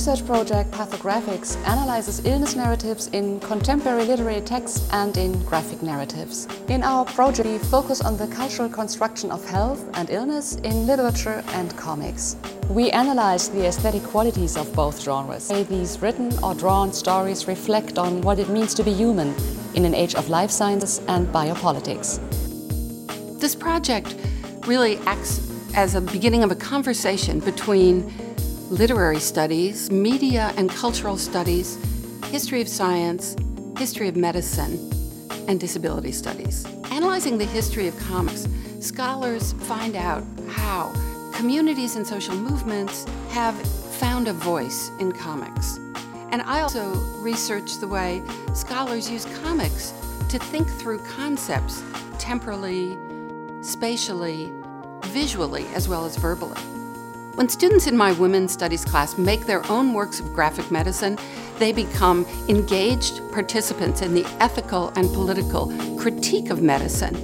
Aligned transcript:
research 0.00 0.26
project 0.26 0.70
Pathographics 0.70 1.62
analyzes 1.66 2.24
illness 2.24 2.56
narratives 2.56 3.08
in 3.08 3.38
contemporary 3.40 4.06
literary 4.06 4.40
texts 4.40 4.88
and 4.92 5.14
in 5.18 5.38
graphic 5.44 5.82
narratives. 5.82 6.48
In 6.68 6.82
our 6.82 7.04
project, 7.04 7.46
we 7.46 7.58
focus 7.58 8.00
on 8.00 8.16
the 8.16 8.26
cultural 8.28 8.70
construction 8.70 9.30
of 9.30 9.44
health 9.44 9.84
and 9.92 10.08
illness 10.08 10.54
in 10.64 10.86
literature 10.86 11.44
and 11.48 11.76
comics. 11.76 12.36
We 12.70 12.90
analyze 12.92 13.50
the 13.50 13.66
aesthetic 13.66 14.02
qualities 14.04 14.56
of 14.56 14.72
both 14.74 15.02
genres. 15.02 15.48
These 15.48 16.00
written 16.00 16.32
or 16.42 16.54
drawn 16.54 16.94
stories 16.94 17.46
reflect 17.46 17.98
on 17.98 18.22
what 18.22 18.38
it 18.38 18.48
means 18.48 18.72
to 18.76 18.82
be 18.82 18.94
human 18.94 19.34
in 19.74 19.84
an 19.84 19.94
age 19.94 20.14
of 20.14 20.30
life 20.30 20.50
sciences 20.50 21.02
and 21.08 21.26
biopolitics. 21.28 22.18
This 23.38 23.54
project 23.54 24.16
really 24.66 24.96
acts 25.04 25.46
as 25.74 25.94
a 25.94 26.00
beginning 26.00 26.42
of 26.42 26.50
a 26.50 26.56
conversation 26.56 27.38
between 27.40 28.10
literary 28.70 29.18
studies, 29.18 29.90
media 29.90 30.54
and 30.56 30.70
cultural 30.70 31.16
studies, 31.16 31.76
history 32.26 32.60
of 32.60 32.68
science, 32.68 33.34
history 33.76 34.06
of 34.06 34.14
medicine, 34.14 34.78
and 35.48 35.58
disability 35.58 36.12
studies. 36.12 36.64
Analyzing 36.92 37.36
the 37.36 37.44
history 37.44 37.88
of 37.88 37.98
comics, 37.98 38.46
scholars 38.78 39.54
find 39.54 39.96
out 39.96 40.22
how 40.48 40.92
communities 41.34 41.96
and 41.96 42.06
social 42.06 42.34
movements 42.36 43.04
have 43.30 43.60
found 43.96 44.28
a 44.28 44.32
voice 44.32 44.92
in 45.00 45.10
comics. 45.10 45.78
And 46.30 46.40
I 46.42 46.60
also 46.60 46.94
research 47.20 47.78
the 47.78 47.88
way 47.88 48.22
scholars 48.54 49.10
use 49.10 49.24
comics 49.42 49.92
to 50.28 50.38
think 50.38 50.68
through 50.68 51.00
concepts 51.00 51.82
temporally, 52.18 52.96
spatially, 53.62 54.52
visually, 55.06 55.66
as 55.74 55.88
well 55.88 56.04
as 56.04 56.16
verbally. 56.16 56.60
When 57.34 57.48
students 57.48 57.86
in 57.86 57.96
my 57.96 58.12
women's 58.12 58.52
studies 58.52 58.84
class 58.84 59.16
make 59.16 59.46
their 59.46 59.64
own 59.70 59.94
works 59.94 60.20
of 60.20 60.34
graphic 60.34 60.70
medicine, 60.70 61.16
they 61.58 61.72
become 61.72 62.26
engaged 62.48 63.22
participants 63.32 64.02
in 64.02 64.14
the 64.14 64.26
ethical 64.40 64.92
and 64.96 65.08
political 65.14 65.72
critique 65.96 66.50
of 66.50 66.60
medicine. 66.60 67.16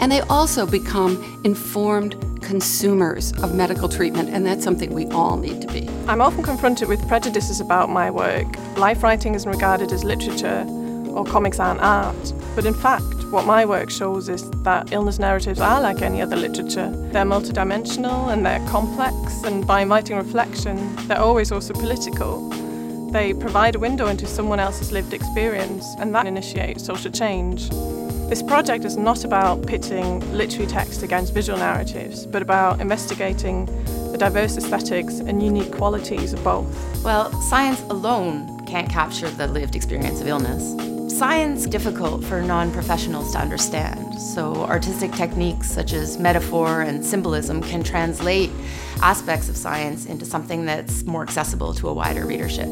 And 0.00 0.10
they 0.10 0.20
also 0.22 0.66
become 0.66 1.40
informed 1.44 2.16
consumers 2.42 3.32
of 3.42 3.54
medical 3.54 3.88
treatment, 3.88 4.30
and 4.30 4.44
that's 4.44 4.64
something 4.64 4.92
we 4.92 5.06
all 5.08 5.36
need 5.36 5.60
to 5.62 5.68
be. 5.68 5.88
I'm 6.08 6.20
often 6.20 6.42
confronted 6.42 6.88
with 6.88 7.06
prejudices 7.06 7.60
about 7.60 7.88
my 7.88 8.10
work. 8.10 8.46
Life 8.76 9.02
writing 9.02 9.34
isn't 9.34 9.48
regarded 9.50 9.92
as 9.92 10.02
literature, 10.02 10.66
or 11.08 11.24
comics 11.24 11.60
aren't 11.60 11.80
art. 11.80 12.32
But 12.56 12.66
in 12.66 12.74
fact, 12.74 13.04
what 13.32 13.46
my 13.46 13.64
work 13.64 13.88
shows 13.88 14.28
is 14.28 14.50
that 14.62 14.92
illness 14.92 15.18
narratives 15.18 15.58
are 15.58 15.80
like 15.80 16.02
any 16.02 16.20
other 16.20 16.36
literature. 16.36 16.90
They're 17.12 17.24
multidimensional 17.24 18.30
and 18.30 18.44
they're 18.44 18.64
complex, 18.68 19.42
and 19.44 19.66
by 19.66 19.80
inviting 19.80 20.18
reflection, 20.18 20.94
they're 21.08 21.18
always 21.18 21.50
also 21.50 21.72
political. 21.72 22.50
They 23.10 23.32
provide 23.32 23.74
a 23.74 23.78
window 23.78 24.08
into 24.08 24.26
someone 24.26 24.60
else's 24.60 24.92
lived 24.92 25.14
experience, 25.14 25.86
and 25.98 26.14
that 26.14 26.26
initiates 26.26 26.84
social 26.84 27.10
change. 27.10 27.70
This 28.28 28.42
project 28.42 28.84
is 28.84 28.98
not 28.98 29.24
about 29.24 29.66
pitting 29.66 30.20
literary 30.32 30.66
text 30.66 31.02
against 31.02 31.32
visual 31.32 31.58
narratives, 31.58 32.26
but 32.26 32.42
about 32.42 32.82
investigating 32.82 33.64
the 34.12 34.18
diverse 34.18 34.58
aesthetics 34.58 35.20
and 35.20 35.42
unique 35.42 35.72
qualities 35.72 36.34
of 36.34 36.44
both. 36.44 37.02
Well, 37.02 37.32
science 37.40 37.80
alone 37.88 38.66
can't 38.66 38.90
capture 38.90 39.30
the 39.30 39.46
lived 39.46 39.74
experience 39.74 40.20
of 40.20 40.26
illness. 40.26 40.91
Science 41.18 41.66
difficult 41.66 42.24
for 42.24 42.40
non-professionals 42.40 43.32
to 43.32 43.38
understand, 43.38 44.18
so 44.18 44.56
artistic 44.64 45.12
techniques 45.12 45.70
such 45.70 45.92
as 45.92 46.18
metaphor 46.18 46.80
and 46.80 47.04
symbolism 47.04 47.60
can 47.60 47.82
translate 47.82 48.50
aspects 49.02 49.50
of 49.50 49.56
science 49.56 50.06
into 50.06 50.24
something 50.24 50.64
that's 50.64 51.04
more 51.04 51.22
accessible 51.22 51.74
to 51.74 51.88
a 51.88 51.92
wider 51.92 52.24
readership. 52.24 52.66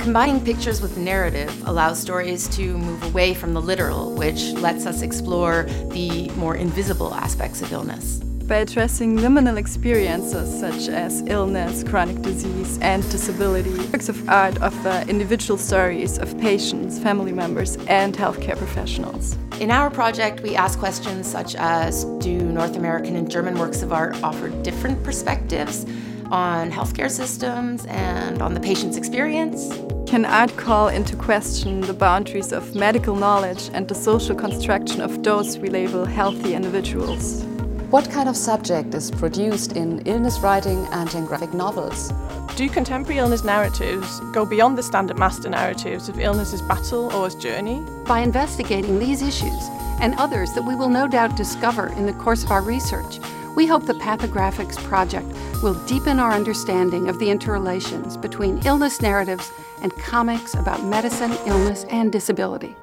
Combining 0.00 0.42
pictures 0.42 0.80
with 0.80 0.96
narrative 0.96 1.52
allows 1.66 2.00
stories 2.00 2.46
to 2.56 2.78
move 2.78 3.02
away 3.02 3.34
from 3.34 3.54
the 3.54 3.60
literal, 3.60 4.14
which 4.14 4.52
lets 4.52 4.86
us 4.86 5.02
explore 5.02 5.64
the 5.90 6.30
more 6.36 6.54
invisible 6.54 7.12
aspects 7.12 7.60
of 7.60 7.72
illness 7.72 8.20
by 8.48 8.56
addressing 8.56 9.18
liminal 9.18 9.58
experiences 9.58 10.58
such 10.58 10.88
as 10.88 11.20
illness, 11.26 11.84
chronic 11.84 12.22
disease, 12.22 12.78
and 12.80 13.02
disability. 13.10 13.76
Works 13.92 14.08
of 14.08 14.26
art 14.26 14.60
offer 14.62 15.04
individual 15.06 15.58
stories 15.58 16.18
of 16.18 16.36
patients, 16.40 16.98
family 16.98 17.30
members, 17.30 17.76
and 17.88 18.16
healthcare 18.16 18.56
professionals. 18.56 19.36
In 19.60 19.70
our 19.70 19.90
project, 19.90 20.40
we 20.40 20.56
ask 20.56 20.78
questions 20.78 21.26
such 21.26 21.54
as 21.56 22.04
Do 22.20 22.38
North 22.38 22.76
American 22.76 23.16
and 23.16 23.30
German 23.30 23.58
works 23.58 23.82
of 23.82 23.92
art 23.92 24.16
offer 24.22 24.48
different 24.62 25.02
perspectives 25.04 25.84
on 26.30 26.70
healthcare 26.70 27.10
systems 27.10 27.84
and 27.86 28.40
on 28.40 28.54
the 28.54 28.60
patient's 28.60 28.96
experience? 28.96 29.68
Can 30.06 30.24
art 30.24 30.56
call 30.56 30.88
into 30.88 31.16
question 31.16 31.82
the 31.82 31.92
boundaries 31.92 32.52
of 32.52 32.74
medical 32.74 33.14
knowledge 33.14 33.68
and 33.74 33.86
the 33.86 33.94
social 33.94 34.34
construction 34.34 35.02
of 35.02 35.22
those 35.22 35.58
we 35.58 35.68
label 35.68 36.06
healthy 36.06 36.54
individuals? 36.54 37.44
What 37.90 38.10
kind 38.10 38.28
of 38.28 38.36
subject 38.36 38.94
is 38.94 39.10
produced 39.10 39.72
in 39.72 40.00
illness 40.00 40.40
writing 40.40 40.86
and 40.92 41.12
in 41.14 41.24
graphic 41.24 41.54
novels? 41.54 42.12
Do 42.54 42.68
contemporary 42.68 43.18
illness 43.18 43.44
narratives 43.44 44.20
go 44.34 44.44
beyond 44.44 44.76
the 44.76 44.82
standard 44.82 45.18
master 45.18 45.48
narratives 45.48 46.10
of 46.10 46.20
illness 46.20 46.52
as 46.52 46.60
battle 46.60 47.10
or 47.14 47.24
as 47.24 47.34
journey? 47.34 47.82
By 48.04 48.20
investigating 48.20 48.98
these 48.98 49.22
issues 49.22 49.70
and 50.02 50.14
others 50.16 50.52
that 50.52 50.66
we 50.66 50.74
will 50.74 50.90
no 50.90 51.08
doubt 51.08 51.34
discover 51.34 51.86
in 51.94 52.04
the 52.04 52.12
course 52.12 52.44
of 52.44 52.50
our 52.50 52.60
research, 52.60 53.20
we 53.56 53.66
hope 53.66 53.86
the 53.86 53.94
Pathographics 53.94 54.76
project 54.84 55.26
will 55.62 55.82
deepen 55.86 56.18
our 56.18 56.32
understanding 56.32 57.08
of 57.08 57.18
the 57.18 57.30
interrelations 57.30 58.18
between 58.18 58.58
illness 58.66 59.00
narratives 59.00 59.50
and 59.80 59.96
comics 59.96 60.52
about 60.52 60.84
medicine, 60.84 61.32
illness, 61.46 61.86
and 61.88 62.12
disability. 62.12 62.76